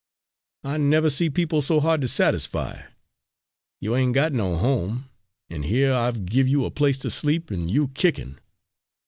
[0.63, 2.87] "I never see people so hard to satisfy.
[3.79, 5.11] You ain' got no home,
[5.47, 8.39] an' here I've give' you a place to sleep, an' you're kickin'.